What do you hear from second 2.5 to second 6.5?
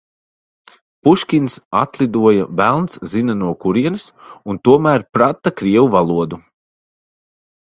velns zina no kurienes un tomēr prata krievu valodu.